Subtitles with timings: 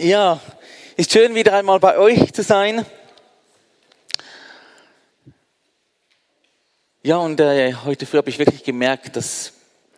[0.00, 0.40] Ja,
[0.96, 2.84] ist schön wieder einmal bei euch zu sein.
[7.02, 9.52] Ja, und äh, heute früh habe ich wirklich gemerkt, das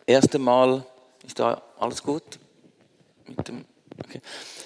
[0.05, 0.85] erste Mal,
[1.25, 2.23] ist da alles gut?
[3.47, 3.65] Dem,
[4.03, 4.21] okay.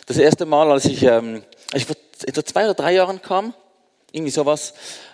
[0.05, 3.53] Das erste Mal, als ich, ähm, als ich vor etwa zwei oder drei Jahren kam,
[4.11, 4.73] irgendwie sowas,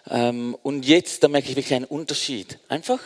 [0.10, 2.60] ähm, und jetzt, da merke ich wirklich einen Unterschied.
[2.68, 3.00] Einfach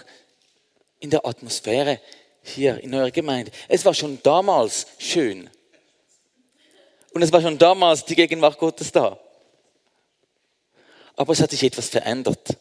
[1.00, 2.00] in der Atmosphäre
[2.42, 3.52] hier in eurer Gemeinde.
[3.68, 5.50] Es war schon damals schön.
[7.12, 9.20] Und es war schon damals die Gegenwart Gottes da.
[11.16, 12.58] Aber es hat sich etwas verändert.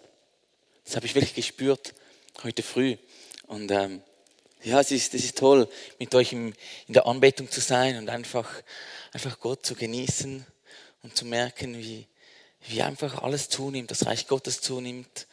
[0.84, 1.94] Das habe ich wirklich gespürt
[2.42, 2.96] heute früh.
[3.46, 4.02] Und ähm,
[4.62, 6.54] ja, es ist, es ist toll, mit euch im,
[6.86, 8.48] in der Anbetung zu sein und einfach,
[9.12, 10.44] einfach Gott zu genießen
[11.02, 12.06] und zu merken, wie,
[12.66, 15.26] wie einfach alles zunimmt, das Reich Gottes zunimmt,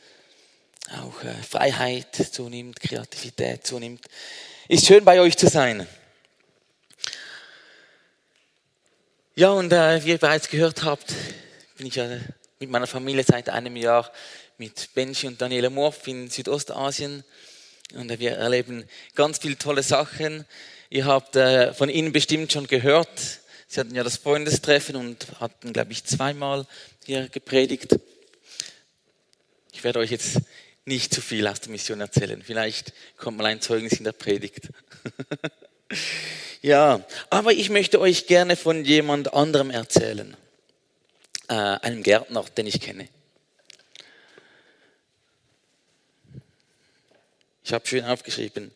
[0.91, 4.05] auch äh, Freiheit zunimmt, Kreativität zunimmt.
[4.67, 5.87] Ist schön bei euch zu sein.
[9.37, 11.13] Ja, und äh, wie ihr bereits gehört habt,
[11.75, 12.07] bin ich ja
[12.57, 14.09] mit meiner Familie seit einem Jahr
[14.57, 17.25] mit Benji und Daniela Morf in Südostasien.
[17.95, 20.45] Und äh, wir erleben ganz viele tolle Sachen.
[20.89, 23.09] Ihr habt äh, von ihnen bestimmt schon gehört.
[23.67, 26.65] Sie hatten ja das Freundestreffen und hatten, glaube ich, zweimal
[27.03, 27.93] hier gepredigt.
[29.73, 30.39] Ich werde euch jetzt
[30.85, 32.41] nicht zu viel aus der Mission erzählen.
[32.41, 34.69] Vielleicht kommt mal ein Zeugnis in der Predigt.
[36.61, 40.35] Ja, aber ich möchte euch gerne von jemand anderem erzählen.
[41.47, 43.07] Äh, einem Gärtner, den ich kenne.
[47.63, 48.71] Ich habe schön aufgeschrieben,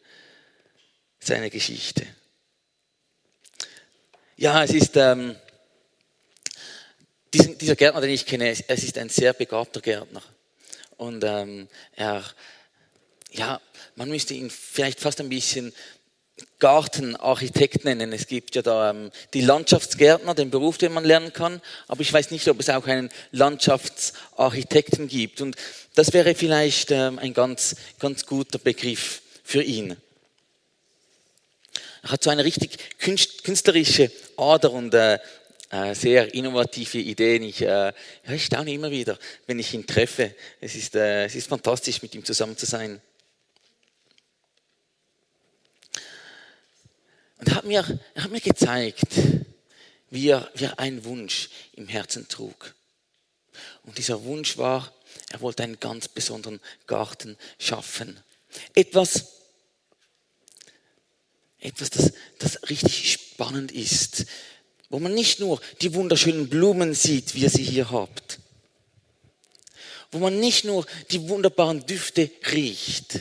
[1.19, 2.07] seine Geschichte.
[4.35, 5.35] Ja, es ist, ähm,
[7.33, 10.23] diesen, dieser Gärtner, den ich kenne, es ist ein sehr begabter Gärtner.
[10.97, 12.23] Und ähm, er,
[13.31, 13.61] ja,
[13.95, 15.73] man müsste ihn vielleicht fast ein bisschen
[16.59, 18.11] Gartenarchitekt nennen.
[18.13, 22.11] Es gibt ja da ähm, die Landschaftsgärtner, den Beruf, den man lernen kann, aber ich
[22.11, 25.41] weiß nicht, ob es auch einen Landschaftsarchitekten gibt.
[25.41, 25.55] Und
[25.95, 29.95] das wäre vielleicht ähm, ein ganz, ganz guter Begriff für ihn.
[32.01, 35.19] Er hat so eine richtig künstlerische Ader und äh,
[35.71, 37.43] äh, sehr innovative Ideen.
[37.43, 37.93] Ich, äh, ja,
[38.27, 40.33] ich staune immer wieder, wenn ich ihn treffe.
[40.59, 43.01] Es ist, äh, es ist fantastisch, mit ihm zusammen zu sein.
[47.39, 49.07] Und er hat mir, hat mir gezeigt,
[50.09, 52.75] wie er, wie er einen Wunsch im Herzen trug.
[53.83, 54.93] Und dieser Wunsch war,
[55.29, 58.19] er wollte einen ganz besonderen Garten schaffen.
[58.73, 59.25] Etwas,
[61.59, 64.25] etwas das, das richtig spannend ist,
[64.89, 68.39] wo man nicht nur die wunderschönen Blumen sieht, wie ihr sie hier habt,
[70.11, 73.19] wo man nicht nur die wunderbaren Düfte riecht,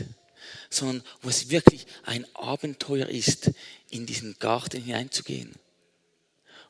[0.71, 3.51] sondern wo es wirklich ein Abenteuer ist,
[3.91, 5.55] in diesen Garten hineinzugehen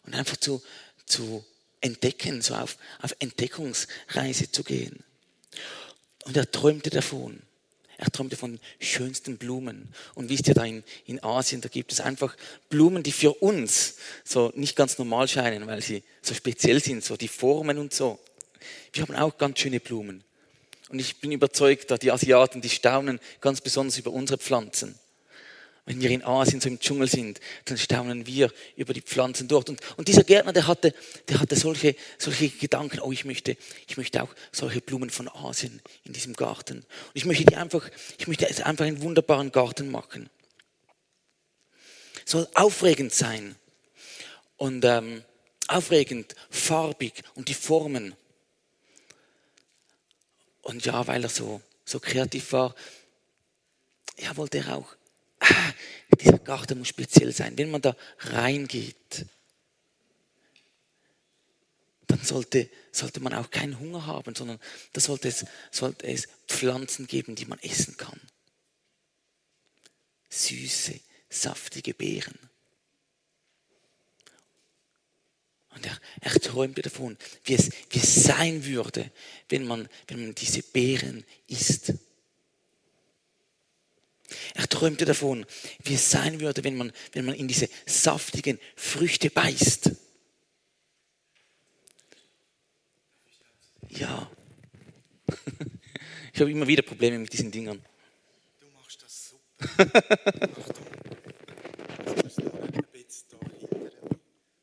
[0.04, 0.62] und einfach zu,
[1.06, 1.44] zu
[1.80, 5.04] entdecken, so auf, auf Entdeckungsreise zu gehen.
[6.24, 7.42] Und er träumte davon.
[7.96, 9.92] Er träumte von schönsten Blumen.
[10.14, 12.36] Und wisst ihr, da in, in Asien, da gibt es einfach
[12.68, 17.16] Blumen, die für uns so nicht ganz normal scheinen, weil sie so speziell sind, so
[17.16, 18.20] die Formen und so.
[18.92, 20.22] Wir haben auch ganz schöne Blumen.
[20.90, 24.98] Und ich bin überzeugt, dass die Asiaten, die staunen ganz besonders über unsere Pflanzen.
[25.88, 29.70] Wenn wir in Asien so im Dschungel sind, dann staunen wir über die Pflanzen dort.
[29.70, 30.92] Und, und dieser Gärtner, der hatte,
[31.28, 33.56] der hatte solche, solche Gedanken, oh, ich möchte,
[33.86, 36.80] ich möchte auch solche Blumen von Asien in diesem Garten.
[36.80, 37.88] Und ich möchte die einfach,
[38.18, 40.28] ich möchte einfach einen wunderbaren Garten machen.
[42.26, 43.56] Soll aufregend sein.
[44.58, 45.24] Und ähm,
[45.68, 48.14] aufregend, farbig und die Formen.
[50.60, 52.74] Und ja, weil er so, so kreativ war,
[54.18, 54.97] ja, wollte er auch
[56.20, 57.56] dieser Garten muss speziell sein.
[57.56, 59.26] Wenn man da reingeht,
[62.06, 64.58] dann sollte, sollte man auch keinen Hunger haben, sondern
[64.92, 68.20] da sollte es, sollte es Pflanzen geben, die man essen kann.
[70.30, 72.38] Süße, saftige Beeren.
[75.70, 79.10] Und er, er träumte davon, wie es, wie es sein würde,
[79.48, 81.92] wenn man, wenn man diese Beeren isst.
[84.54, 85.46] Er träumte davon,
[85.82, 89.92] wie es sein würde, wenn man, wenn man in diese saftigen Früchte beißt.
[93.90, 94.30] Ja.
[96.30, 97.84] Ich habe immer wieder Probleme mit diesen Dingern.
[98.60, 100.12] Du machst das super.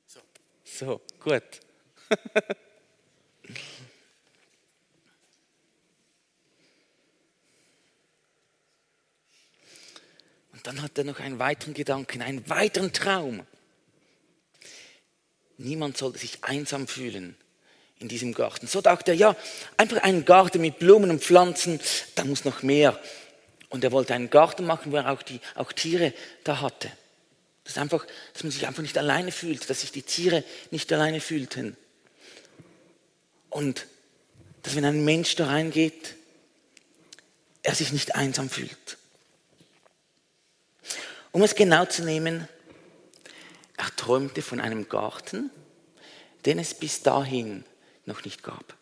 [0.05, 0.21] so.
[0.63, 1.43] so, gut.
[10.65, 13.45] dann hat er noch einen weiteren Gedanken, einen weiteren Traum.
[15.57, 17.37] niemand sollte sich einsam fühlen
[17.99, 18.67] in diesem Garten.
[18.67, 19.35] So dachte er, ja,
[19.77, 21.79] einfach einen Garten mit Blumen und Pflanzen,
[22.15, 22.99] da muss noch mehr.
[23.69, 26.13] Und er wollte einen Garten machen, wo er auch, die, auch Tiere
[26.43, 26.91] da hatte.
[27.63, 31.21] Das einfach, dass man sich einfach nicht alleine fühlt, dass sich die Tiere nicht alleine
[31.21, 31.77] fühlten.
[33.49, 33.87] Und
[34.63, 36.15] dass wenn ein Mensch da reingeht,
[37.63, 38.97] er sich nicht einsam fühlt.
[41.35, 42.47] Um es genau zu nehmen,
[43.75, 45.51] er träumte von einem Garten,
[46.45, 47.65] den es bis dahin
[48.05, 48.73] noch nicht gab.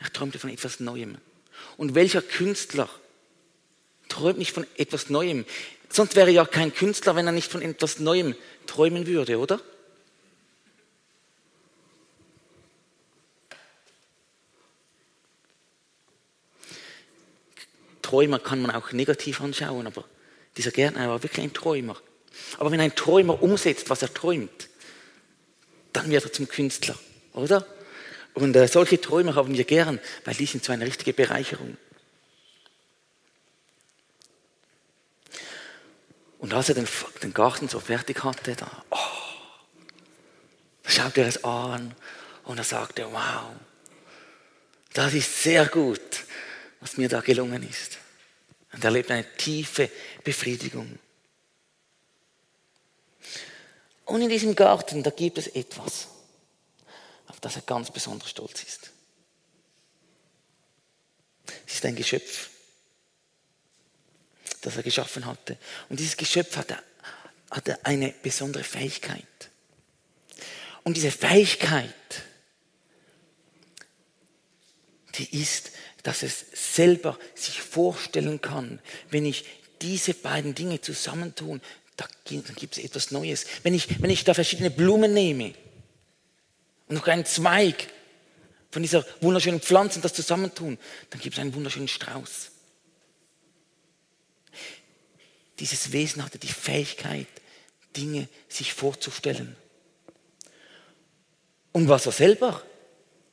[0.00, 1.18] Er träumte von etwas Neuem.
[1.76, 2.88] Und welcher Künstler
[4.08, 5.44] träumt nicht von etwas Neuem?
[5.88, 8.34] Sonst wäre er ja kein Künstler, wenn er nicht von etwas Neuem
[8.66, 9.60] träumen würde, oder?
[18.04, 20.04] Träumer kann man auch negativ anschauen, aber
[20.58, 21.96] dieser Gärtner war wirklich ein Träumer.
[22.58, 24.68] Aber wenn ein Träumer umsetzt, was er träumt,
[25.94, 26.96] dann wird er zum Künstler,
[27.32, 27.66] oder?
[28.34, 31.78] Und äh, solche Träume haben wir gern, weil die sind so eine richtige Bereicherung.
[36.38, 36.88] Und als er den,
[37.22, 38.96] den Garten so fertig hatte, da, oh,
[40.82, 41.94] da schaute er es an
[42.44, 43.46] und er sagte, wow,
[44.92, 46.13] das ist sehr gut,
[46.84, 47.96] was mir da gelungen ist.
[48.70, 49.90] Und er erlebt eine tiefe
[50.22, 50.98] Befriedigung.
[54.04, 56.08] Und in diesem Garten, da gibt es etwas,
[57.26, 58.90] auf das er ganz besonders stolz ist.
[61.66, 62.50] Es ist ein Geschöpf,
[64.60, 65.56] das er geschaffen hatte.
[65.88, 66.76] Und dieses Geschöpf hatte,
[67.50, 69.24] hatte eine besondere Fähigkeit.
[70.82, 71.94] Und diese Fähigkeit,
[75.14, 75.70] die ist,
[76.04, 78.78] dass es selber sich vorstellen kann,
[79.10, 79.44] wenn ich
[79.82, 81.60] diese beiden Dinge zusammentun,
[81.96, 83.46] da gibt es etwas Neues.
[83.62, 85.54] Wenn ich, wenn ich da verschiedene Blumen nehme
[86.88, 87.88] und noch einen Zweig
[88.70, 90.78] von dieser wunderschönen Pflanze und das zusammentun,
[91.10, 92.50] dann gibt es einen wunderschönen Strauß.
[95.58, 97.28] Dieses Wesen hatte die Fähigkeit,
[97.96, 99.56] Dinge sich vorzustellen.
[101.72, 102.62] Und war er selber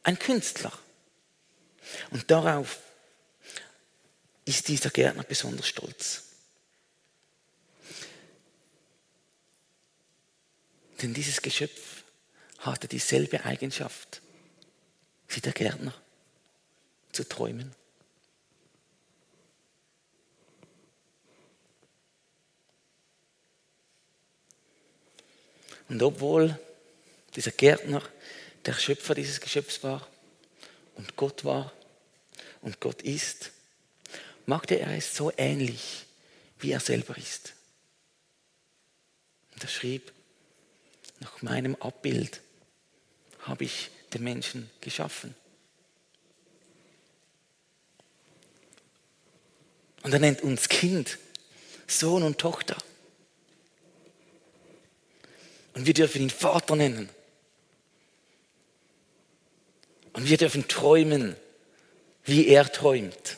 [0.04, 0.72] ein Künstler.
[2.12, 2.80] Und darauf
[4.46, 6.24] ist dieser Gärtner besonders stolz.
[11.02, 12.04] Denn dieses Geschöpf
[12.60, 14.22] hatte dieselbe Eigenschaft
[15.30, 15.94] wie der Gärtner,
[17.12, 17.74] zu träumen.
[25.90, 26.58] Und obwohl
[27.36, 28.02] dieser Gärtner
[28.66, 30.08] der Schöpfer dieses Geschöpfs war
[30.96, 31.74] und Gott war
[32.62, 33.52] und Gott ist,
[34.46, 36.06] machte er es so ähnlich,
[36.60, 37.54] wie er selber ist.
[39.54, 40.12] Und er schrieb,
[41.19, 42.42] nach meinem Abbild
[43.40, 45.36] habe ich den Menschen geschaffen.
[50.04, 51.19] Und er nennt uns Kind,
[51.88, 52.78] Sohn und Tochter.
[55.74, 57.10] Und wir dürfen ihn Vater nennen.
[60.13, 61.36] Und wir dürfen träumen,
[62.26, 63.38] wie er träumt.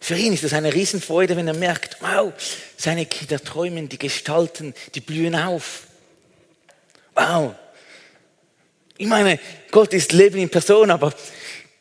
[0.00, 2.32] Für ihn ist es eine Riesenfreude, wenn er merkt, wow,
[2.76, 5.84] seine Kinder träumen, die gestalten, die blühen auf.
[7.14, 7.54] Wow.
[8.98, 9.38] Ich meine,
[9.70, 11.14] Gott ist Leben in Person, aber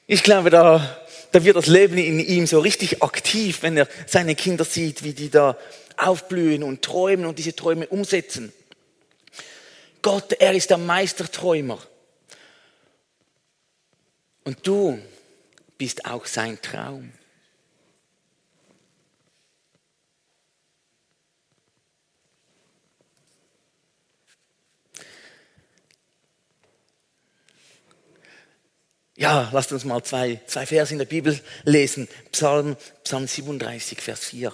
[0.06, 1.02] ich glaube, da,
[1.32, 5.14] da wird das Leben in ihm so richtig aktiv, wenn er seine Kinder sieht, wie
[5.14, 5.58] die da
[5.98, 8.54] aufblühen und träumen und diese Träume umsetzen.
[10.02, 11.80] Gott, er ist der Meisterträumer.
[14.44, 15.00] Und du
[15.78, 17.14] bist auch sein Traum.
[29.22, 32.08] Ja, lasst uns mal zwei, zwei Verse in der Bibel lesen.
[32.32, 34.52] Psalm, Psalm 37, Vers 4.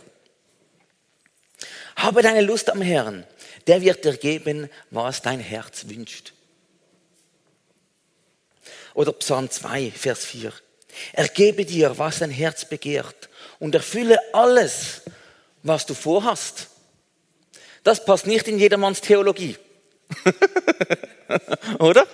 [1.96, 3.25] Habe deine Lust am Herrn,
[3.68, 6.34] der wird dir geben, was dein Herz wünscht.
[8.94, 10.52] Oder Psalm 2, Vers 4.
[11.14, 15.04] Er gebe dir, was dein Herz begehrt und erfülle alles,
[15.64, 16.70] was du vorhast.
[17.84, 19.58] Das passt nicht in jedermanns Theologie.
[21.80, 22.08] Oder?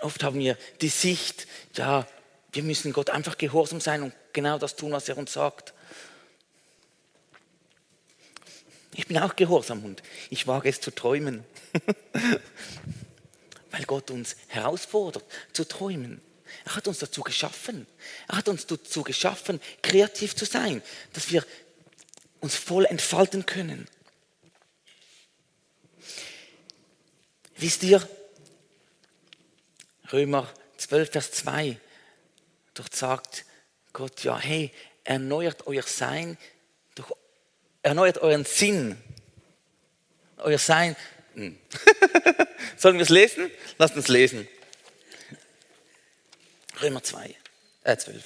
[0.00, 2.06] Oft haben wir die Sicht, ja,
[2.52, 5.74] wir müssen Gott einfach gehorsam sein und genau das tun, was er uns sagt.
[8.98, 11.44] Ich bin auch gehorsam und ich wage es zu träumen,
[13.70, 16.20] weil Gott uns herausfordert, zu träumen.
[16.64, 17.86] Er hat uns dazu geschaffen.
[18.26, 21.46] Er hat uns dazu geschaffen, kreativ zu sein, dass wir
[22.40, 23.86] uns voll entfalten können.
[27.56, 28.02] Wisst ihr,
[30.12, 31.78] Römer 12, Vers 2,
[32.74, 33.44] dort sagt
[33.92, 34.72] Gott, ja, hey,
[35.04, 36.36] erneuert euer Sein,
[37.88, 38.96] erneuert euren Sinn.
[40.36, 40.94] Euer Sein.
[41.34, 41.58] Hm.
[42.76, 43.50] Sollen wir es lesen?
[43.78, 44.46] Lasst uns lesen.
[46.82, 47.34] Römer 2,
[47.84, 48.22] äh 12.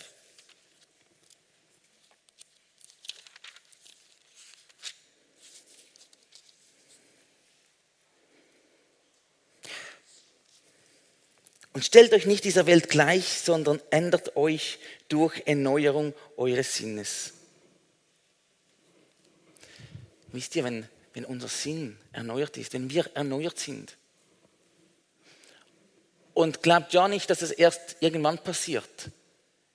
[11.72, 14.78] Und stellt euch nicht dieser Welt gleich, sondern ändert euch
[15.08, 17.32] durch Erneuerung eures Sinnes.
[20.32, 23.96] Wisst ihr, wenn, wenn unser Sinn erneuert ist, wenn wir erneuert sind,
[26.34, 29.10] und glaubt ja nicht, dass es erst irgendwann passiert.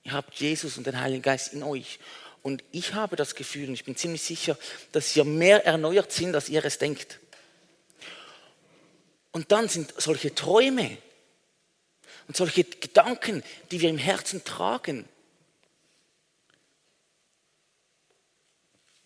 [0.02, 2.00] Ihr habt Jesus und den Heiligen Geist in euch.
[2.42, 4.58] Und ich habe das Gefühl, und ich bin ziemlich sicher,
[4.90, 7.20] dass ihr mehr erneuert sind, als ihr es denkt.
[9.30, 10.98] Und dann sind solche Träume,
[12.28, 15.08] und solche Gedanken, die wir im Herzen tragen,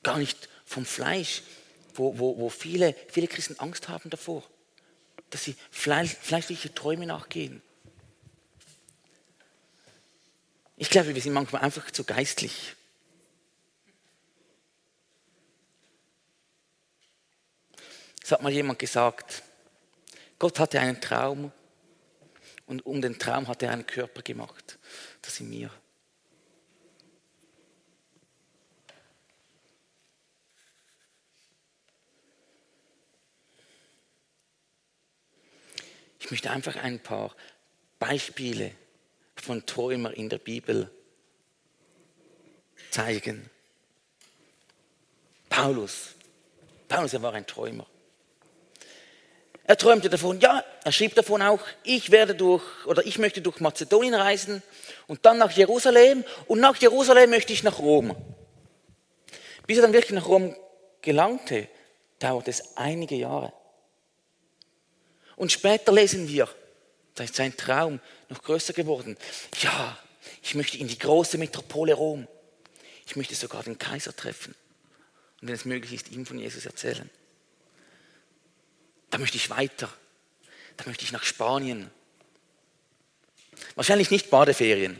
[0.02, 1.42] gar nicht vom Fleisch,
[1.94, 4.42] wo, wo, wo viele, viele Christen Angst haben davor,
[5.30, 7.62] dass sie fleischliche Träume nachgehen.
[10.76, 12.74] Ich glaube, wir sind manchmal einfach zu geistlich.
[18.24, 19.42] Es hat mal jemand gesagt,
[20.38, 21.52] Gott hatte einen Traum
[22.66, 24.78] und um den Traum hat er einen Körper gemacht.
[25.20, 25.70] Das sind mir.
[36.22, 37.34] Ich möchte einfach ein paar
[37.98, 38.70] Beispiele
[39.34, 40.88] von Träumer in der Bibel
[42.92, 43.50] zeigen.
[45.48, 46.10] Paulus.
[46.88, 47.86] Paulus, er war ein Träumer.
[49.64, 53.58] Er träumte davon, ja, er schrieb davon auch, ich werde durch oder ich möchte durch
[53.58, 54.62] Mazedonien reisen
[55.08, 58.14] und dann nach Jerusalem und nach Jerusalem möchte ich nach Rom.
[59.66, 60.54] Bis er dann wirklich nach Rom
[61.00, 61.68] gelangte,
[62.20, 63.52] dauert es einige Jahre.
[65.42, 66.48] Und später lesen wir,
[67.16, 69.16] da ist sein Traum noch größer geworden.
[69.60, 69.98] Ja,
[70.40, 72.28] ich möchte in die große Metropole Rom.
[73.08, 74.54] Ich möchte sogar den Kaiser treffen.
[75.40, 77.10] Und wenn es möglich ist, ihm von Jesus erzählen.
[79.10, 79.92] Da möchte ich weiter.
[80.76, 81.90] Da möchte ich nach Spanien.
[83.74, 84.96] Wahrscheinlich nicht Badeferien.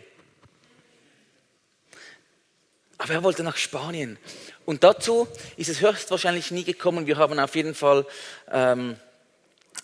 [2.99, 4.19] Aber er wollte nach Spanien.
[4.67, 7.07] Und dazu ist es höchstwahrscheinlich nie gekommen.
[7.07, 8.05] Wir haben auf jeden Fall
[8.51, 8.97] ähm,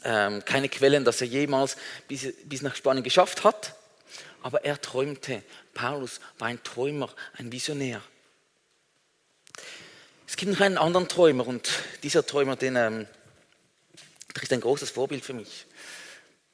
[0.05, 1.77] ähm, keine Quellen, dass er jemals
[2.07, 3.75] bis, bis nach Spanien geschafft hat.
[4.43, 5.43] Aber er träumte.
[5.75, 8.01] Paulus war ein Träumer, ein Visionär.
[10.27, 11.69] Es gibt noch einen anderen Träumer und
[12.03, 13.07] dieser Träumer, den ähm,
[14.35, 15.67] das ist ein großes Vorbild für mich.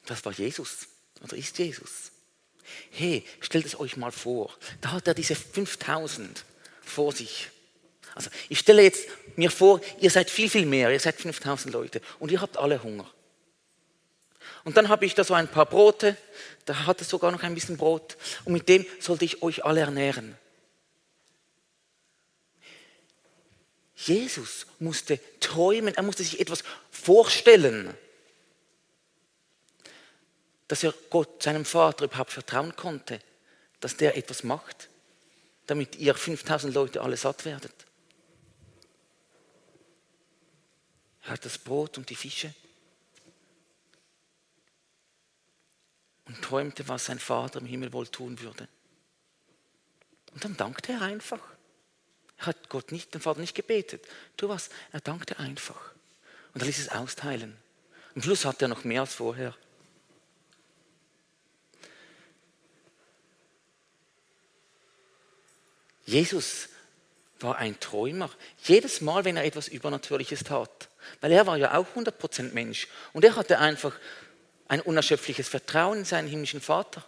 [0.05, 0.87] Das war Jesus
[1.21, 2.11] oder ist Jesus.
[2.91, 6.45] Hey, stellt es euch mal vor, da hat er diese 5000
[6.81, 7.49] vor sich.
[8.15, 12.01] Also ich stelle jetzt mir vor, ihr seid viel, viel mehr, ihr seid 5000 Leute
[12.19, 13.09] und ihr habt alle Hunger.
[14.65, 16.17] Und dann habe ich da so ein paar Brote,
[16.65, 19.81] da hat es sogar noch ein bisschen Brot und mit dem sollte ich euch alle
[19.81, 20.35] ernähren.
[23.95, 27.95] Jesus musste träumen, er musste sich etwas vorstellen,
[30.67, 33.19] dass er Gott, seinem Vater überhaupt vertrauen konnte,
[33.81, 34.89] dass der etwas macht,
[35.67, 37.73] damit ihr 5000 Leute alle satt werdet.
[41.23, 42.51] Er hat das Brot und die Fische
[46.35, 48.67] und träumte, was sein Vater im Himmel wohl tun würde.
[50.33, 51.39] Und dann dankte er einfach.
[52.37, 54.05] Er hat Gott nicht, den Vater nicht gebetet.
[54.35, 55.93] Tu was, er dankte einfach.
[56.53, 57.55] Und er ließ es austeilen.
[58.15, 59.55] Am Schluss hat er noch mehr als vorher.
[66.05, 66.69] Jesus
[67.39, 68.29] war ein Träumer.
[68.63, 70.89] Jedes Mal, wenn er etwas Übernatürliches tat.
[71.21, 72.87] Weil er war ja auch 100% Mensch.
[73.13, 73.97] Und er hatte einfach
[74.67, 77.05] ein unerschöpfliches Vertrauen in seinen himmlischen Vater.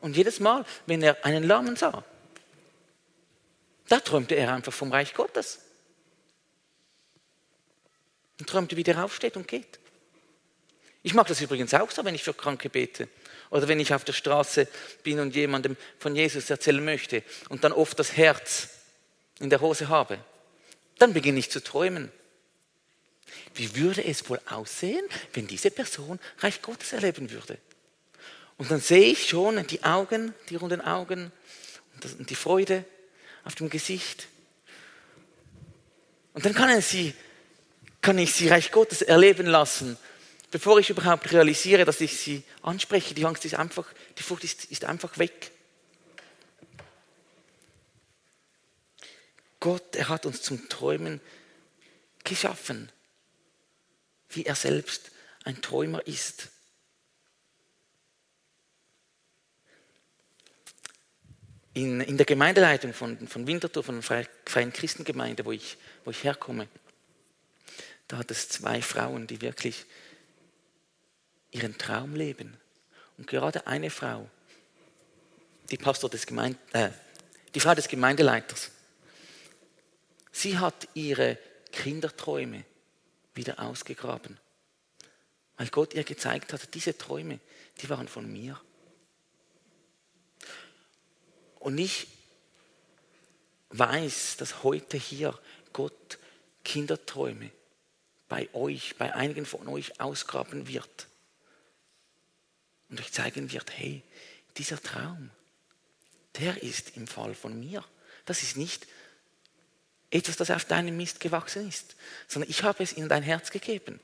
[0.00, 2.04] Und jedes Mal, wenn er einen Lahmen sah,
[3.88, 5.60] da träumte er einfach vom Reich Gottes.
[8.38, 9.80] Und träumte, wie der aufsteht und geht.
[11.02, 13.08] Ich mag das übrigens auch so, wenn ich für Kranke bete.
[13.50, 14.68] Oder wenn ich auf der Straße
[15.02, 18.68] bin und jemandem von Jesus erzählen möchte und dann oft das Herz
[19.40, 20.18] in der Hose habe.
[20.98, 22.12] Dann beginne ich zu träumen.
[23.58, 27.58] Wie würde es wohl aussehen, wenn diese Person Reich Gottes erleben würde?
[28.56, 31.32] Und dann sehe ich schon die Augen, die runden Augen
[32.18, 32.84] und die Freude
[33.44, 34.28] auf dem Gesicht.
[36.34, 37.14] Und dann kann, sie,
[38.00, 39.96] kann ich sie Reich Gottes erleben lassen,
[40.50, 43.14] bevor ich überhaupt realisiere, dass ich sie anspreche.
[43.14, 43.86] Die Angst ist einfach,
[44.18, 45.50] die Furcht ist, ist einfach weg.
[49.60, 51.20] Gott, er hat uns zum Träumen
[52.22, 52.90] geschaffen,
[54.30, 55.10] wie er selbst
[55.44, 56.48] ein Träumer ist.
[61.74, 66.24] In, in der Gemeindeleitung von, von Winterthur, von der Freien Christengemeinde, wo ich, wo ich
[66.24, 66.68] herkomme,
[68.08, 69.84] da hat es zwei Frauen, die wirklich
[71.50, 72.56] ihren Traum leben.
[73.16, 74.28] Und gerade eine Frau,
[75.70, 76.90] die Pastor des Gemeinde, äh,
[77.54, 78.70] die Frau des Gemeindeleiters,
[80.32, 81.38] sie hat ihre
[81.72, 82.64] Kinderträume
[83.38, 84.38] wieder ausgegraben.
[85.56, 87.40] Weil Gott ihr gezeigt hat, diese Träume,
[87.80, 88.60] die waren von mir.
[91.58, 92.06] Und ich
[93.70, 95.38] weiß, dass heute hier
[95.72, 96.18] Gott
[96.64, 97.50] Kinderträume
[98.28, 101.08] bei euch, bei einigen von euch ausgraben wird
[102.90, 104.02] und euch zeigen wird, hey,
[104.56, 105.30] dieser Traum,
[106.38, 107.84] der ist im Fall von mir.
[108.26, 108.86] Das ist nicht
[110.10, 111.96] etwas, das auf deinem Mist gewachsen ist,
[112.26, 114.00] sondern ich habe es in dein Herz gegeben.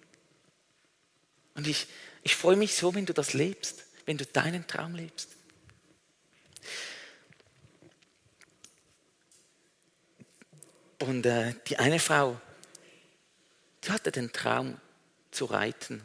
[1.55, 1.87] Und ich,
[2.23, 5.31] ich freue mich so, wenn du das lebst, wenn du deinen Traum lebst.
[10.99, 12.41] Und äh, die eine Frau,
[13.85, 14.81] die hatte den Traum
[15.31, 16.03] zu reiten.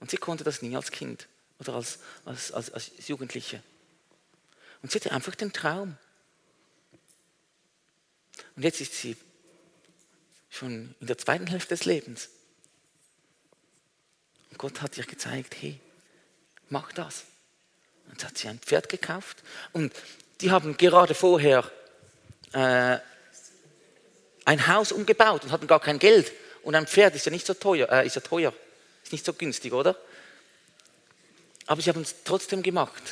[0.00, 3.62] Und sie konnte das nie als Kind oder als, als, als, als Jugendliche.
[4.82, 5.96] Und sie hatte einfach den Traum.
[8.62, 9.16] Und jetzt ist sie
[10.48, 12.28] schon in der zweiten Hälfte des Lebens.
[14.50, 15.80] Und Gott hat ihr gezeigt, hey,
[16.68, 17.24] mach das.
[18.04, 19.42] Und jetzt hat sie ein Pferd gekauft.
[19.72, 19.92] Und
[20.40, 21.68] die haben gerade vorher
[22.52, 22.98] äh,
[24.44, 26.30] ein Haus umgebaut und hatten gar kein Geld.
[26.62, 28.54] Und ein Pferd ist ja nicht so teuer, äh, ist ja teuer,
[29.02, 29.96] ist nicht so günstig, oder?
[31.66, 33.02] Aber sie haben es trotzdem gemacht.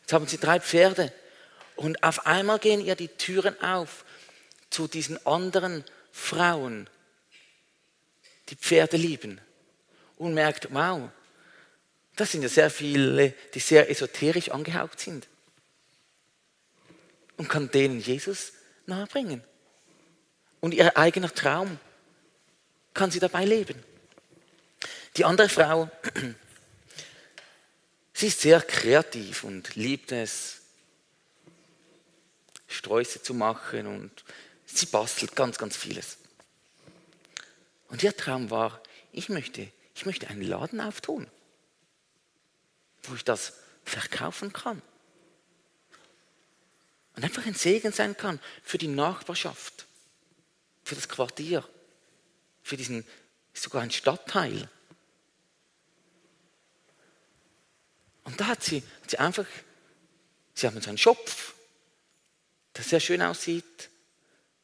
[0.00, 1.12] Jetzt haben sie drei Pferde.
[1.76, 4.06] Und auf einmal gehen ihr die Türen auf
[4.72, 6.88] zu diesen anderen Frauen,
[8.48, 9.40] die Pferde lieben.
[10.16, 11.10] Und merkt, wow,
[12.16, 15.26] das sind ja sehr viele, die sehr esoterisch angehaucht sind.
[17.36, 18.52] Und kann denen Jesus
[18.86, 19.42] nahebringen.
[20.60, 21.78] Und ihr eigener Traum
[22.94, 23.82] kann sie dabei leben.
[25.16, 25.90] Die andere Frau,
[28.14, 30.60] sie ist sehr kreativ und liebt es,
[32.68, 34.24] Sträuße zu machen und
[34.78, 36.18] sie bastelt ganz, ganz vieles.
[37.88, 38.82] Und ihr Traum war,
[39.12, 41.26] ich möchte, ich möchte einen Laden auftun,
[43.02, 43.52] wo ich das
[43.84, 44.80] verkaufen kann.
[47.14, 49.86] Und einfach ein Segen sein kann für die Nachbarschaft,
[50.82, 51.68] für das Quartier,
[52.62, 53.06] für diesen,
[53.52, 54.68] sogar ein Stadtteil.
[58.24, 59.46] Und da hat sie, hat sie einfach,
[60.54, 61.54] sie haben so einen Schopf,
[62.76, 63.90] der sehr schön aussieht,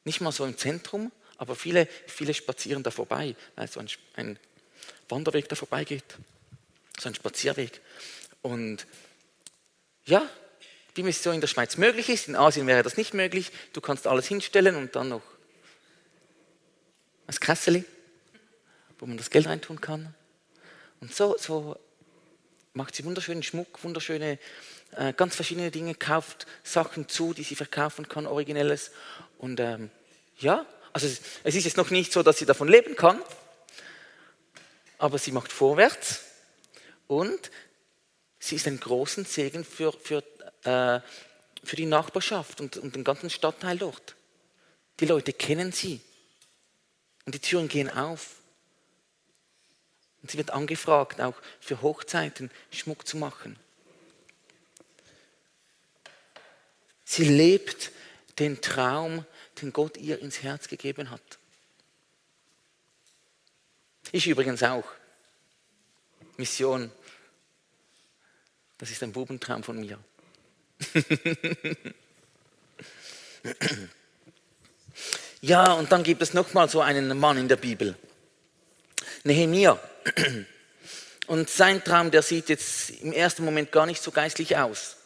[0.04, 4.38] nicht mal so im Zentrum, aber viele, viele spazieren da vorbei, weil so ein, ein
[5.08, 6.04] Wanderweg da vorbeigeht,
[6.98, 7.80] so ein Spazierweg.
[8.42, 8.86] Und
[10.04, 10.28] ja,
[10.94, 13.80] wie es so in der Schweiz möglich ist, in Asien wäre das nicht möglich, du
[13.80, 15.22] kannst alles hinstellen und dann noch
[17.26, 17.84] das Kasseli,
[18.98, 20.14] wo man das Geld reintun kann.
[21.00, 21.78] Und so, so
[22.72, 24.38] macht sie wunderschönen Schmuck, wunderschöne,
[24.92, 28.90] äh, ganz verschiedene Dinge, kauft Sachen zu, die sie verkaufen kann, Originelles.
[29.38, 29.90] Und ähm,
[30.38, 33.22] ja, also es, es ist jetzt noch nicht so, dass sie davon leben kann,
[34.98, 36.22] aber sie macht vorwärts
[37.06, 37.50] und
[38.38, 40.22] sie ist ein großen Segen für, für,
[40.64, 41.00] äh,
[41.64, 44.16] für die Nachbarschaft und, und den ganzen Stadtteil dort.
[45.00, 46.00] Die Leute kennen sie.
[47.24, 48.36] Und die Türen gehen auf.
[50.22, 53.58] Und sie wird angefragt, auch für Hochzeiten Schmuck zu machen.
[57.04, 57.92] Sie lebt
[58.38, 59.24] den Traum,
[59.60, 61.38] den Gott ihr ins Herz gegeben hat.
[64.12, 64.84] Ich übrigens auch.
[66.36, 66.90] Mission.
[68.78, 69.98] Das ist ein Bubentraum von mir.
[75.40, 77.96] Ja, und dann gibt es nochmal so einen Mann in der Bibel.
[79.22, 79.78] Nehemia.
[81.26, 84.96] Und sein Traum, der sieht jetzt im ersten Moment gar nicht so geistlich aus.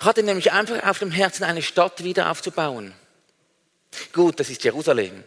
[0.00, 2.94] Hatte nämlich einfach auf dem Herzen, eine Stadt wieder aufzubauen.
[4.12, 5.24] Gut, das ist Jerusalem.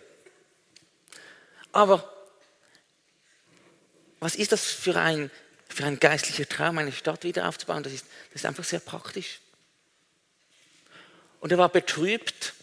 [1.71, 2.09] Aber
[4.19, 5.29] was ist das für ein,
[5.69, 7.83] für ein geistlicher Traum, eine Stadt wieder aufzubauen?
[7.83, 9.39] Das ist, das ist einfach sehr praktisch.
[11.39, 12.53] Und er war betrübt,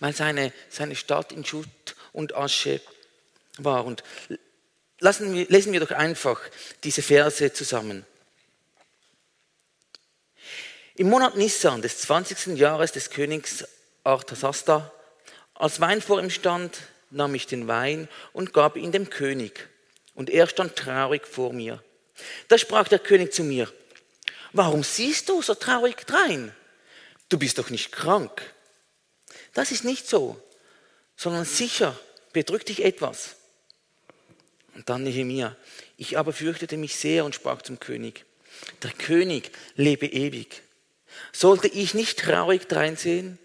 [0.00, 1.68] weil seine, seine Stadt in Schutt
[2.12, 2.80] und Asche
[3.58, 3.84] war.
[3.84, 4.02] Und
[4.98, 6.40] lassen lesen wir doch einfach
[6.82, 8.06] diese Verse zusammen.
[10.96, 12.58] Im Monat Nissan des 20.
[12.58, 13.64] Jahres des Königs
[14.02, 14.92] Arthasasta,
[15.54, 16.78] als Wein vor ihm stand,
[17.10, 19.68] nahm ich den Wein und gab ihn dem König.
[20.14, 21.82] Und er stand traurig vor mir.
[22.48, 23.72] Da sprach der König zu mir,
[24.52, 26.54] warum siehst du so traurig drein?
[27.28, 28.42] Du bist doch nicht krank.
[29.54, 30.42] Das ist nicht so,
[31.16, 31.98] sondern sicher
[32.32, 33.36] bedrückt dich etwas.
[34.74, 35.56] Und dann Nehemiah,
[35.96, 38.24] ich aber fürchtete mich sehr und sprach zum König,
[38.82, 40.62] der König lebe ewig.
[41.32, 43.38] Sollte ich nicht traurig dreinsehen?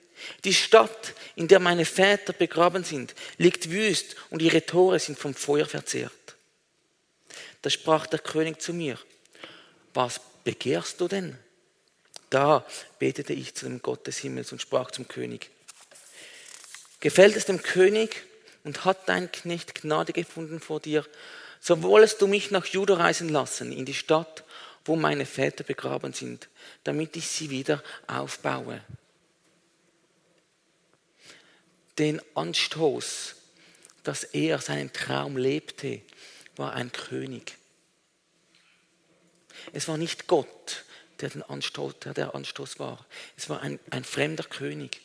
[0.43, 5.33] Die Stadt, in der meine Väter begraben sind, liegt wüst und ihre Tore sind vom
[5.33, 6.11] Feuer verzehrt.
[7.61, 8.97] Da sprach der König zu mir,
[9.93, 11.38] was begehrst du denn?
[12.29, 12.65] Da
[12.99, 15.49] betete ich zu dem Gott des Himmels und sprach zum König,
[16.99, 18.23] gefällt es dem König
[18.63, 21.05] und hat dein Knecht Gnade gefunden vor dir,
[21.59, 24.43] so wollest du mich nach Juda reisen lassen, in die Stadt,
[24.86, 26.48] wo meine Väter begraben sind,
[26.84, 28.82] damit ich sie wieder aufbaue.
[31.98, 33.36] Den Anstoß,
[34.04, 36.02] dass er seinen Traum lebte,
[36.56, 37.58] war ein König.
[39.74, 40.86] Es war nicht Gott,
[41.19, 43.06] der, den Anstoß, der der Anstoß war.
[43.36, 45.02] Es war ein, ein fremder König.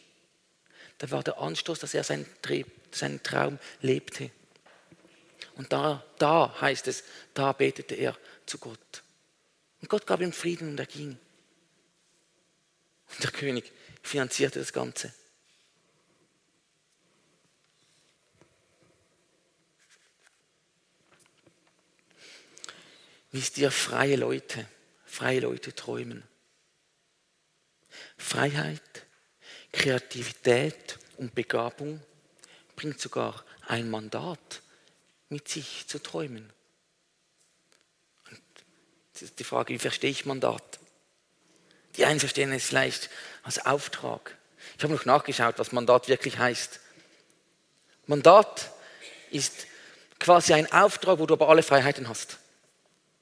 [0.99, 2.27] Da war der Anstoß, dass er seinen,
[2.91, 4.31] seinen Traum lebte.
[5.57, 8.17] Und da, da heißt es, da betete er
[8.47, 9.03] zu Gott.
[9.81, 11.19] Und Gott gab ihm Frieden und er ging.
[13.11, 15.13] Und der König finanzierte das Ganze.
[23.33, 24.67] Wisst ihr, freie Leute,
[25.05, 26.25] freie Leute träumen.
[28.17, 29.07] Freiheit,
[29.73, 32.03] Kreativität und Begabung
[32.75, 34.63] bringt sogar ein Mandat
[35.29, 36.53] mit sich zu träumen.
[39.23, 40.79] Ist die Frage, wie verstehe ich Mandat?
[41.97, 43.11] Die einen verstehen es vielleicht
[43.43, 44.37] als Auftrag.
[44.77, 46.81] Ich habe noch nachgeschaut, was Mandat wirklich heißt.
[48.07, 48.71] Mandat
[49.31, 49.67] ist
[50.19, 52.39] quasi ein Auftrag, wo du aber alle Freiheiten hast.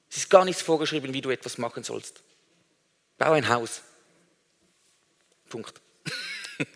[0.09, 2.21] Es ist gar nichts vorgeschrieben, wie du etwas machen sollst.
[3.17, 3.81] Bau ein Haus.
[5.49, 5.81] Punkt.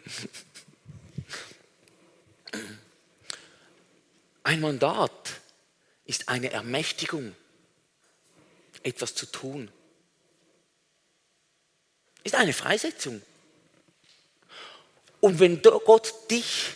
[4.45, 5.39] Ein Mandat
[6.03, 7.33] ist eine Ermächtigung,
[8.83, 9.71] etwas zu tun.
[12.23, 13.21] Ist eine Freisetzung.
[15.19, 16.75] Und wenn Gott dich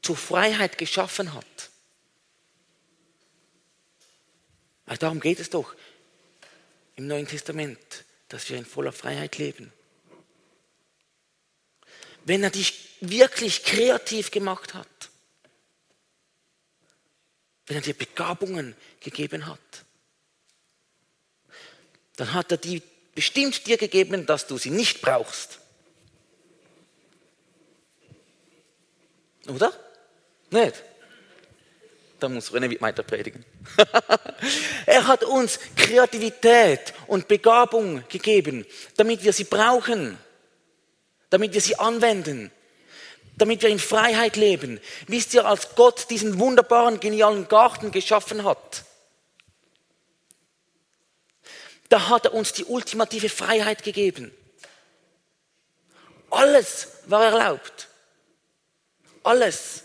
[0.00, 1.44] zur Freiheit geschaffen hat,
[4.86, 5.74] also darum geht es doch,
[6.96, 7.78] im Neuen Testament,
[8.28, 9.72] dass wir in voller Freiheit leben.
[12.24, 14.88] Wenn er dich wirklich kreativ gemacht hat,
[17.66, 19.81] wenn er dir Begabungen gegeben hat,
[22.16, 22.82] dann hat er die
[23.14, 25.58] bestimmt dir gegeben, dass du sie nicht brauchst.
[29.48, 29.72] Oder?
[30.50, 30.82] Nicht?
[32.20, 33.44] Da muss René weiter predigen.
[34.86, 38.64] er hat uns Kreativität und Begabung gegeben,
[38.96, 40.16] damit wir sie brauchen,
[41.30, 42.52] damit wir sie anwenden,
[43.36, 44.80] damit wir in Freiheit leben.
[45.08, 48.84] Wisst ihr, als Gott diesen wunderbaren, genialen Garten geschaffen hat,
[51.92, 54.32] da hat er uns die ultimative Freiheit gegeben.
[56.30, 57.88] Alles war erlaubt.
[59.22, 59.82] Alles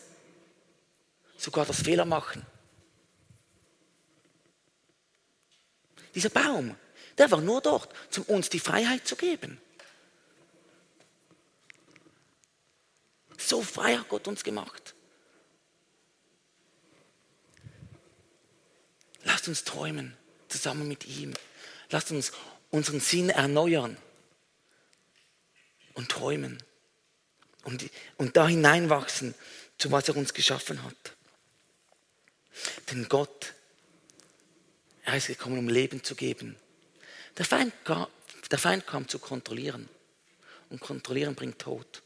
[1.37, 2.45] sogar das Fehler machen.
[6.15, 6.77] Dieser Baum,
[7.17, 9.59] der war nur dort, um uns die Freiheit zu geben.
[13.37, 14.95] So frei hat Gott uns gemacht.
[19.25, 20.15] Lasst uns träumen
[20.47, 21.33] zusammen mit ihm.
[21.89, 22.31] Lasst uns
[22.69, 23.97] unseren Sinn erneuern
[25.93, 26.61] und träumen
[27.63, 29.33] und, und da hineinwachsen,
[29.77, 30.95] zu was er uns geschaffen hat.
[32.89, 33.53] Denn Gott,
[35.03, 36.57] er ist gekommen, um Leben zu geben.
[37.37, 38.07] Der Feind, kam,
[38.51, 39.89] der Feind kam zu kontrollieren.
[40.69, 42.03] Und kontrollieren bringt Tod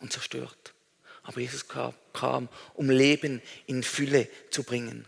[0.00, 0.74] und zerstört.
[1.22, 5.06] Aber Jesus kam, kam, um Leben in Fülle zu bringen.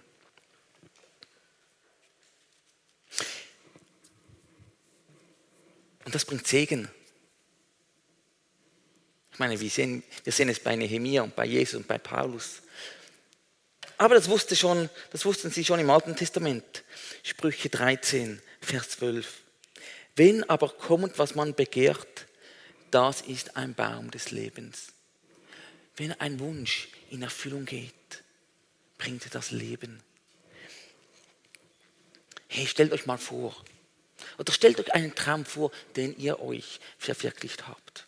[6.07, 6.89] Und das bringt Segen.
[9.33, 12.63] Ich meine, wir sehen, wir sehen es bei Nehemiah und bei Jesus und bei Paulus.
[13.99, 16.85] Aber das, wusste schon, das wussten sie schon im Alten Testament.
[17.25, 19.43] Sprüche 13, Vers 12.
[20.15, 22.27] Wenn aber kommt, was man begehrt,
[22.93, 24.93] das ist ein Baum des Lebens.
[25.97, 28.23] Wenn ein Wunsch in Erfüllung geht,
[28.97, 30.01] bringt das Leben.
[32.47, 33.57] Hey, stellt euch mal vor,
[34.39, 38.07] oder stellt euch einen Traum vor, den ihr euch verwirklicht habt.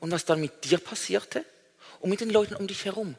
[0.00, 1.44] Und was dann mit dir passierte
[2.00, 3.16] und mit den Leuten um dich herum.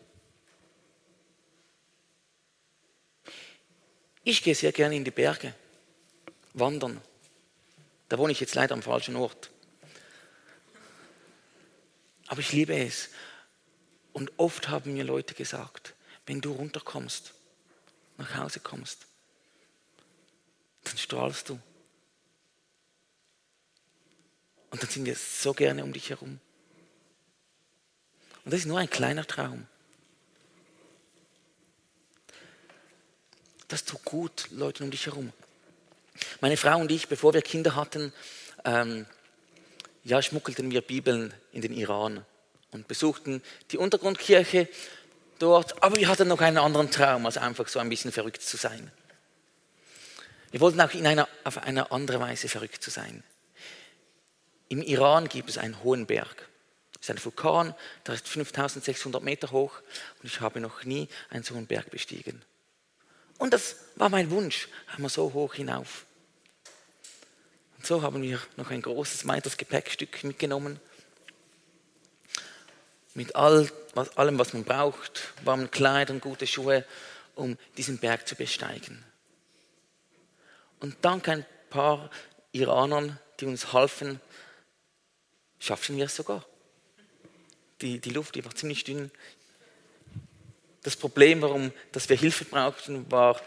[4.24, 5.54] Ich gehe sehr gerne in die Berge,
[6.54, 7.02] wandern.
[8.10, 9.50] Da wohne ich jetzt leider am falschen Ort.
[12.28, 13.10] Aber ich liebe es.
[14.14, 15.94] Und oft haben mir Leute gesagt,
[16.26, 17.34] wenn du runterkommst,
[18.18, 19.06] nach Hause kommst,
[20.86, 21.60] dann strahlst du.
[24.72, 26.40] Und dann sind wir so gerne um dich herum.
[28.44, 29.68] Und das ist nur ein kleiner Traum.
[33.68, 35.34] Das tut gut, Leute um dich herum.
[36.40, 38.14] Meine Frau und ich, bevor wir Kinder hatten,
[38.64, 39.06] ähm,
[40.04, 42.24] ja, schmuggelten wir Bibeln in den Iran
[42.72, 44.70] und besuchten die Untergrundkirche
[45.40, 45.82] dort.
[45.82, 48.92] Aber wir hatten noch einen anderen Traum, als einfach so ein bisschen verrückt zu sein.
[50.56, 53.26] Wir wollten auch in einer, auf eine andere Weise verrückt zu sein.
[54.70, 56.48] Im Iran gibt es einen hohen Berg.
[56.94, 57.76] Das ist ein Vulkan,
[58.08, 59.74] der ist 5600 Meter hoch
[60.24, 62.42] und ich habe noch nie einen so hohen Berg bestiegen.
[63.38, 66.06] Und das war mein Wunsch, einmal so hoch hinauf.
[67.76, 70.80] Und so haben wir noch ein großes weiteres Gepäckstück mitgenommen.
[73.14, 76.86] Mit all, was, allem, was man braucht, warmen Kleidern, gute Schuhe,
[77.36, 79.04] um diesen Berg zu besteigen.
[80.86, 82.12] Und dank ein paar
[82.52, 84.22] Iranern, die uns halfen,
[85.58, 86.46] schafften wir es sogar.
[87.82, 89.10] Die, die Luft, die war ziemlich dünn.
[90.84, 93.42] Das Problem, warum dass wir Hilfe brauchten, war,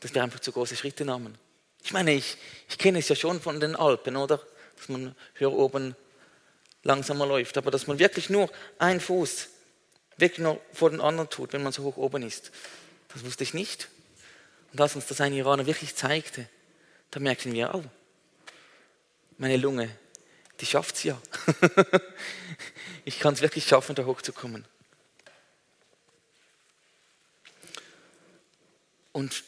[0.00, 1.36] dass wir einfach zu große Schritte nahmen.
[1.84, 2.38] Ich meine, ich,
[2.70, 4.40] ich kenne es ja schon von den Alpen, oder?
[4.78, 5.94] Dass man hier oben
[6.84, 9.50] langsamer läuft, aber dass man wirklich nur einen Fuß
[10.16, 12.50] wirklich nur vor den anderen tut, wenn man so hoch oben ist.
[13.12, 13.88] Das wusste ich nicht.
[14.72, 16.48] Und als uns das ein Iraner wirklich zeigte,
[17.12, 17.84] da merkten wir, oh,
[19.36, 19.94] meine Lunge,
[20.60, 21.20] die schafft es ja.
[23.04, 24.66] ich kann es wirklich schaffen, da hochzukommen.
[29.12, 29.44] Und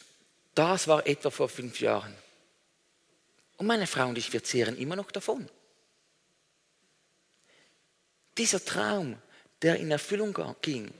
[0.53, 2.15] das war etwa vor fünf Jahren.
[3.57, 5.49] Und meine Frau und ich, wir zehren immer noch davon.
[8.37, 9.17] Dieser Traum,
[9.63, 10.93] der in Erfüllung ging,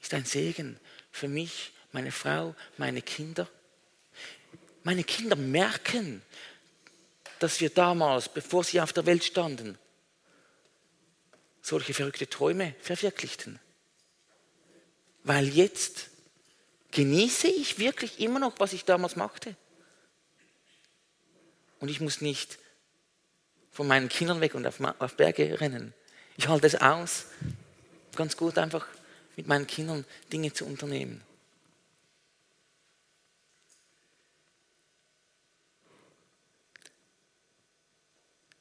[0.00, 0.78] ist ein Segen
[1.10, 3.48] für mich, meine Frau, meine Kinder.
[4.86, 6.22] Meine Kinder merken,
[7.40, 9.76] dass wir damals, bevor sie auf der Welt standen,
[11.60, 13.58] solche verrückte Träume verwirklichten.
[15.24, 16.06] Weil jetzt
[16.92, 19.56] genieße ich wirklich immer noch, was ich damals machte.
[21.80, 22.56] Und ich muss nicht
[23.72, 25.94] von meinen Kindern weg und auf, auf Berge rennen.
[26.36, 27.26] Ich halte es aus,
[28.14, 28.86] ganz gut einfach
[29.34, 31.25] mit meinen Kindern Dinge zu unternehmen.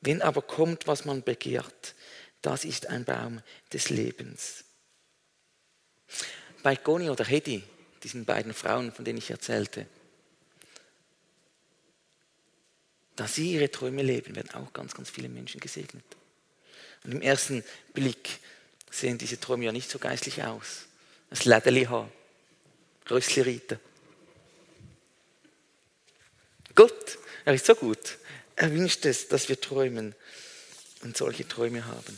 [0.06, 1.96] Wenn aber kommt, was man begehrt,
[2.44, 3.42] das ist ein Baum
[3.74, 4.64] des Lebens.
[6.62, 7.64] Bei Goni oder Hedi,
[8.04, 9.88] diesen beiden Frauen, von denen ich erzählte,
[13.16, 16.06] da sie ihre Träume leben, werden auch ganz, ganz viele Menschen gesegnet.
[17.04, 17.64] Und im ersten
[17.94, 18.40] Blick
[18.92, 20.86] sehen diese Träume ja nicht so geistlich aus.
[21.32, 22.12] Das Lädeli Haar,
[23.10, 23.80] Rössli Rita.
[26.76, 28.20] Gott, er ist so gut.
[28.56, 30.16] Er wünscht es, dass wir träumen
[31.02, 32.18] und solche Träume haben.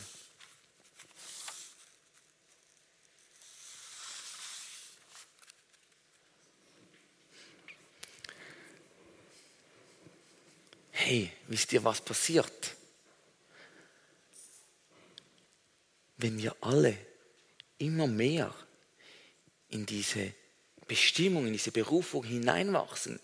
[10.91, 12.75] Hey, wisst ihr, was passiert?
[16.17, 16.97] Wenn wir alle
[17.77, 18.53] immer mehr
[19.69, 20.33] in diese
[20.87, 23.19] Bestimmung, in diese Berufung hineinwachsen,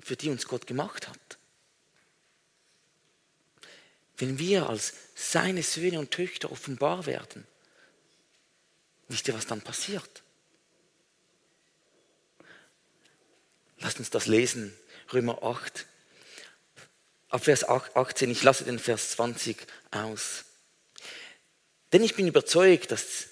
[0.00, 1.38] für die uns Gott gemacht hat.
[4.16, 7.46] Wenn wir als seine Söhne und Töchter offenbar werden,
[9.08, 10.22] wisst ihr, was dann passiert?
[13.78, 14.72] Lasst uns das lesen,
[15.12, 15.86] Römer 8,
[17.28, 19.56] ab Vers 18, ich lasse den Vers 20
[19.90, 20.44] aus.
[21.92, 23.26] Denn ich bin überzeugt, dass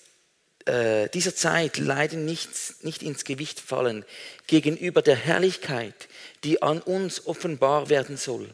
[0.66, 2.50] äh, dieser Zeit Leiden nicht,
[2.82, 4.04] nicht ins Gewicht fallen
[4.46, 6.08] gegenüber der Herrlichkeit,
[6.44, 8.52] die an uns offenbar werden soll.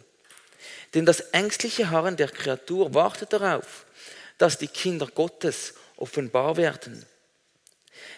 [0.95, 3.87] Denn das ängstliche Harren der Kreatur wartet darauf,
[4.39, 7.05] dass die Kinder Gottes offenbar werden.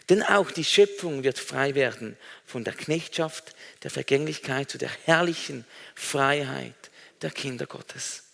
[0.08, 5.64] Denn auch die Schöpfung wird frei werden von der Knechtschaft, der Vergänglichkeit zu der herrlichen
[5.94, 6.90] Freiheit
[7.22, 8.24] der Kinder Gottes.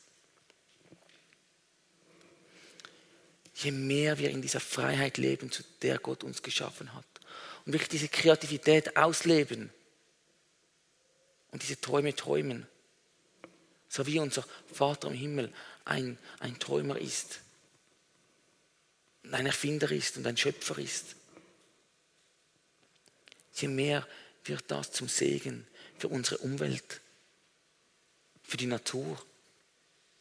[3.55, 7.05] Je mehr wir in dieser Freiheit leben, zu der Gott uns geschaffen hat,
[7.65, 9.71] und wirklich diese Kreativität ausleben
[11.51, 12.67] und diese Träume träumen,
[13.89, 15.53] so wie unser Vater im Himmel
[15.85, 17.41] ein, ein Träumer ist,
[19.31, 21.17] ein Erfinder ist und ein Schöpfer ist.
[23.55, 24.07] Je mehr
[24.45, 25.67] wird das zum Segen
[25.99, 27.01] für unsere Umwelt,
[28.43, 29.21] für die Natur,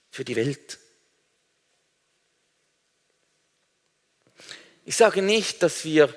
[0.10, 0.80] für die Welt.
[4.86, 6.13] Ich sage nicht, dass wir,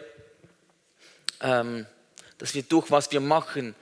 [1.41, 1.87] ähm,
[2.39, 3.75] dass wir durch was wir machen,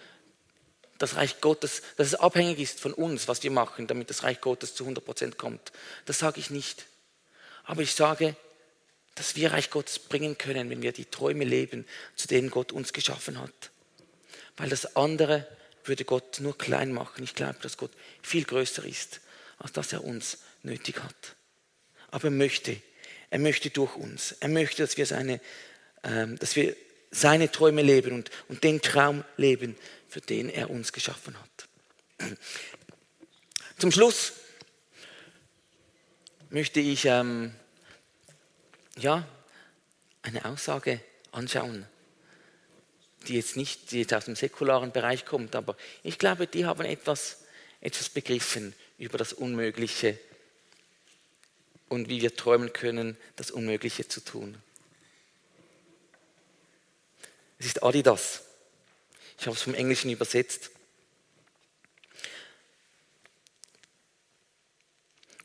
[0.98, 4.40] das Reich Gottes, dass es abhängig ist von uns, was wir machen, damit das Reich
[4.40, 5.72] Gottes zu 100% kommt.
[6.04, 6.86] Das sage ich nicht.
[7.64, 8.36] Aber ich sage,
[9.14, 12.92] dass wir Reich Gottes bringen können, wenn wir die Träume leben, zu denen Gott uns
[12.92, 13.70] geschaffen hat.
[14.56, 15.46] Weil das andere
[15.84, 17.24] würde Gott nur klein machen.
[17.24, 19.20] Ich glaube, dass Gott viel größer ist,
[19.58, 21.36] als dass er uns nötig hat.
[22.10, 22.80] Aber er möchte,
[23.30, 24.32] er möchte durch uns.
[24.40, 25.40] Er möchte, dass wir seine,
[26.02, 26.76] ähm, dass wir
[27.16, 29.76] seine Träume leben und, und den Traum leben,
[30.08, 32.36] für den er uns geschaffen hat.
[33.78, 34.32] Zum Schluss
[36.50, 37.54] möchte ich ähm,
[38.98, 39.26] ja,
[40.22, 41.00] eine Aussage
[41.32, 41.86] anschauen,
[43.28, 46.84] die jetzt nicht die jetzt aus dem säkularen Bereich kommt, aber ich glaube, die haben
[46.84, 47.44] etwas,
[47.80, 50.18] etwas begriffen über das Unmögliche
[51.88, 54.56] und wie wir träumen können, das Unmögliche zu tun.
[57.58, 58.42] Es ist Adidas.
[59.38, 60.70] Ich habe es vom Englischen übersetzt.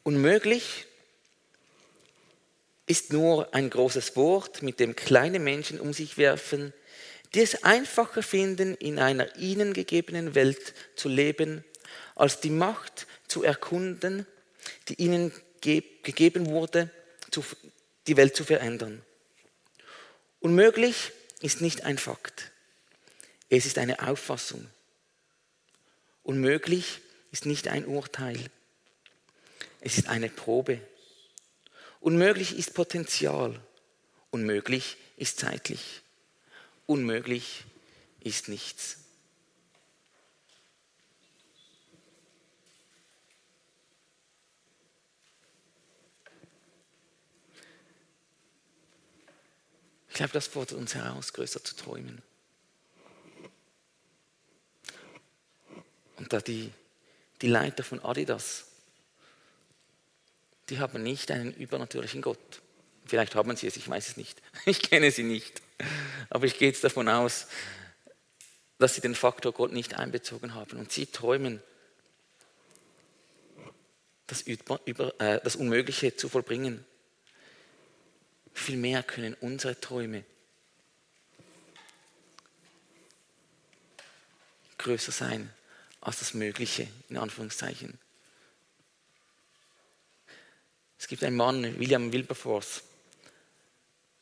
[0.04, 0.86] Unmöglich
[2.88, 6.74] ist nur ein großes Wort, mit dem kleine Menschen um sich werfen,
[7.34, 11.64] die es einfacher finden, in einer ihnen gegebenen Welt zu leben,
[12.16, 14.26] als die Macht zu erkunden,
[14.90, 16.90] die ihnen gegeben wurde,
[18.08, 19.02] die Welt zu verändern.
[20.40, 22.52] Unmöglich ist nicht ein Fakt.
[23.50, 24.68] Es ist eine Auffassung.
[26.24, 27.02] Unmöglich
[27.32, 28.40] ist nicht ein Urteil.
[29.82, 30.80] Es ist eine Probe.
[32.00, 33.60] Unmöglich ist Potenzial.
[34.30, 36.02] Unmöglich ist zeitlich.
[36.86, 37.66] Unmöglich
[38.22, 39.01] ist nichts.
[50.12, 52.22] Ich glaube, das fordert uns heraus, größer zu träumen.
[56.18, 56.72] Und da die,
[57.42, 58.66] die Leiter von Adidas
[60.72, 62.62] die haben nicht einen übernatürlichen Gott.
[63.06, 64.42] Vielleicht haben sie es, ich weiß es nicht.
[64.66, 65.62] Ich kenne sie nicht.
[66.30, 67.48] Aber ich gehe jetzt davon aus,
[68.80, 70.80] dass sie den Faktor Gott nicht einbezogen haben.
[70.80, 71.62] Und sie träumen,
[74.28, 76.86] das, über, äh, das Unmögliche zu vollbringen.
[78.54, 80.24] Viel mehr können unsere Träume
[84.78, 85.54] größer sein
[86.02, 88.00] als das Mögliche, in Anführungszeichen.
[90.98, 92.84] Es gibt einen Mann, William Wilberforce.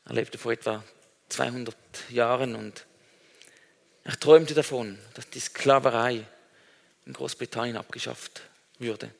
[0.04, 0.84] Er lebte vor etwa
[1.28, 1.76] 200
[2.10, 2.86] Jahren und
[4.04, 6.26] er träumte davon, dass die Sklaverei
[7.06, 8.42] in Großbritannien abgeschafft
[8.78, 9.10] würde.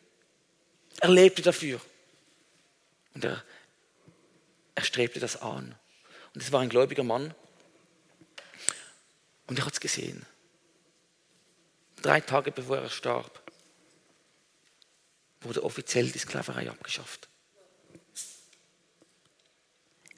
[1.01, 1.81] Er lebte dafür
[3.15, 3.43] und er,
[4.81, 5.75] er strebte das an.
[6.35, 7.35] Und es war ein gläubiger Mann
[9.47, 10.25] und er hat es gesehen.
[12.03, 13.43] Drei Tage bevor er starb,
[15.43, 17.29] wurde offiziell die Sklaverei abgeschafft.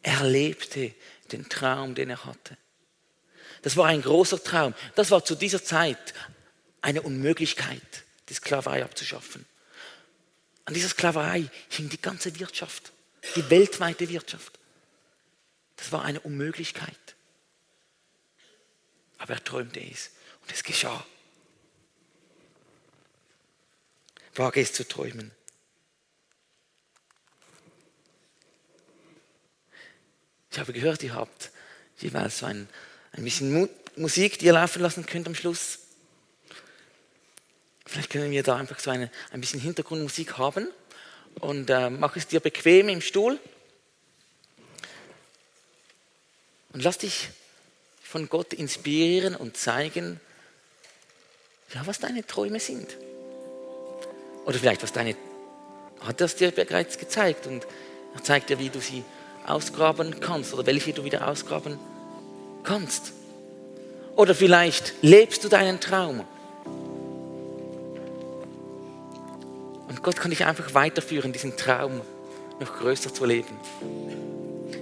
[0.02, 0.94] Er lebte
[1.32, 2.56] den Traum, den er hatte.
[3.62, 4.74] Das war ein großer Traum.
[4.94, 6.14] Das war zu dieser Zeit
[6.80, 9.46] eine Unmöglichkeit, die Sklaverei abzuschaffen.
[10.64, 12.92] An dieser Sklaverei hing die ganze Wirtschaft,
[13.36, 14.58] die weltweite Wirtschaft.
[15.76, 16.96] Das war eine Unmöglichkeit.
[19.18, 20.10] Aber er träumte es
[20.42, 21.04] und es geschah.
[24.34, 25.30] Wage es zu träumen.
[30.50, 31.50] Ich habe gehört, ihr habt
[31.98, 32.68] jeweils so ein,
[33.12, 35.78] ein bisschen Musik, die ihr laufen lassen könnt am Schluss.
[37.86, 40.68] Vielleicht können wir da einfach so eine, ein bisschen Hintergrundmusik haben
[41.40, 43.38] und äh, mach es dir bequem im Stuhl.
[46.72, 47.28] Und lass dich
[48.02, 50.20] von Gott inspirieren und zeigen,
[51.74, 52.96] ja, was deine Träume sind.
[54.44, 55.16] Oder vielleicht, was deine,
[56.00, 57.66] hat er es dir bereits gezeigt und
[58.14, 59.04] er zeigt dir, wie du sie
[59.46, 61.78] ausgraben kannst oder welche du wieder ausgraben
[62.64, 63.12] kannst.
[64.16, 66.26] Oder vielleicht lebst du deinen Traum.
[69.92, 72.00] Und Gott kann dich einfach weiterführen, diesen Traum
[72.58, 73.58] noch größer zu leben.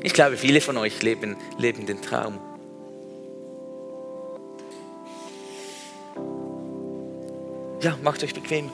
[0.05, 2.39] Ich glaube, viele von euch leben, leben den Traum.
[7.83, 8.71] Ja, macht euch bequem.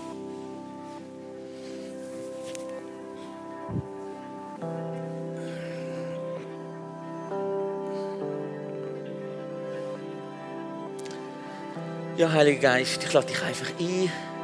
[12.18, 14.35] Ja, Heiliger Geist, ich lade dich einfach ein.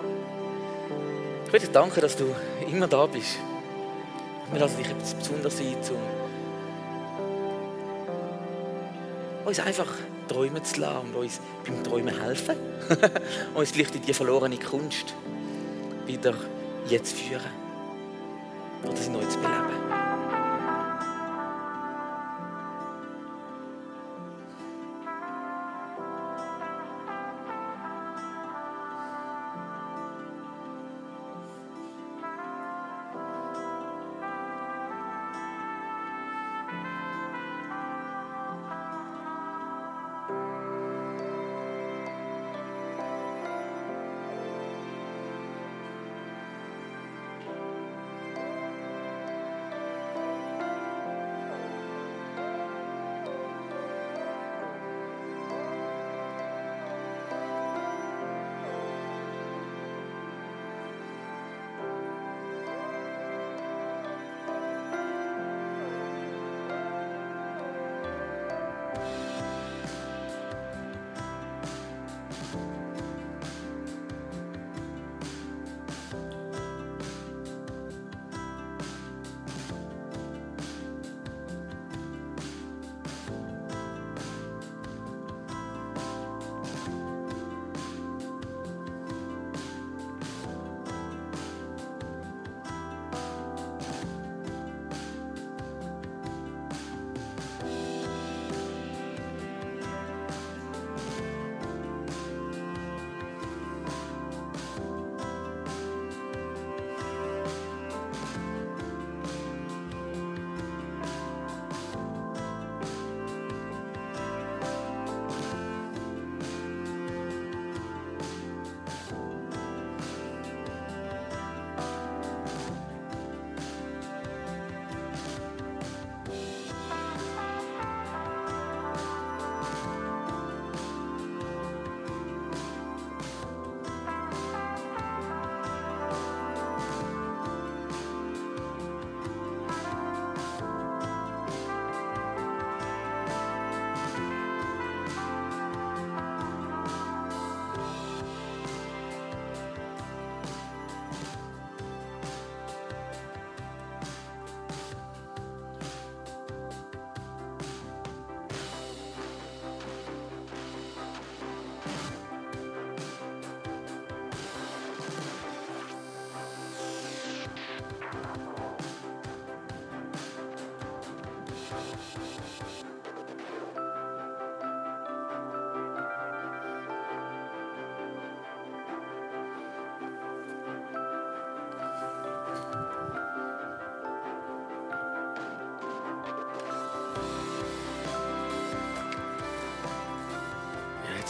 [1.53, 2.35] Ich möchte dir danken, dass du
[2.67, 3.39] immer da bist.
[4.53, 5.77] Wir lassen dich etwas Besonderes ein,
[9.43, 9.93] um uns einfach
[10.29, 12.57] träumen zu lassen und uns beim Träumen helfen.
[13.55, 15.13] uns vielleicht in die verlorene Kunst
[16.07, 16.33] wieder
[16.89, 17.53] jetzt führen.
[18.85, 19.82] Oder sie neu zu beleben.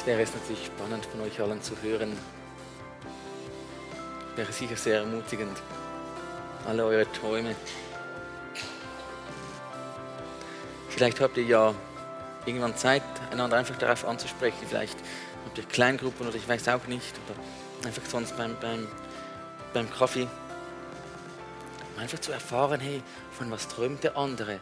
[0.04, 2.16] Wäre es natürlich spannend von euch allen zu hören.
[4.34, 5.56] Wäre sicher sehr ermutigend.
[6.66, 7.54] Alle eure Träume.
[10.88, 11.72] Vielleicht habt ihr ja
[12.44, 14.66] irgendwann Zeit, einander einfach darauf anzusprechen.
[14.68, 14.98] Vielleicht
[15.44, 17.14] habt ihr Kleingruppen oder ich weiß auch nicht.
[17.28, 18.88] Oder einfach sonst beim, beim,
[19.72, 20.26] beim Kaffee.
[21.94, 24.58] Um einfach zu erfahren, hey, von was träumt der andere?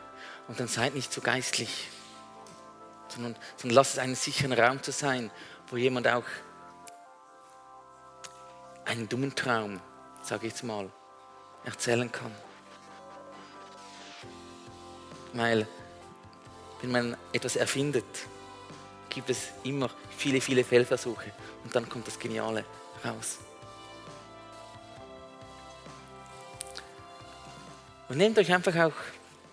[0.49, 1.89] Und dann seid nicht so geistlich
[3.11, 5.31] sondern, sondern lass es einen sicheren Raum zu sein,
[5.69, 6.25] wo jemand auch
[8.85, 9.81] einen dummen Traum,
[10.23, 10.91] sage ich jetzt mal,
[11.65, 12.35] erzählen kann.
[15.33, 15.67] Weil,
[16.81, 18.05] wenn man etwas erfindet,
[19.09, 21.33] gibt es immer viele, viele Fehlversuche
[21.65, 22.65] und dann kommt das Geniale
[23.05, 23.39] raus.
[28.09, 28.97] Und nehmt euch einfach auch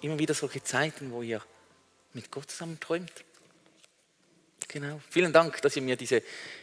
[0.01, 1.41] immer wieder solche Zeiten, wo ihr
[2.13, 3.26] mit Gott zusammen träumt.
[4.67, 4.99] Genau.
[5.09, 6.21] Vielen Dank, dass ihr mir diese,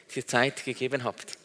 [0.09, 1.39] diese Zeit gegeben habt.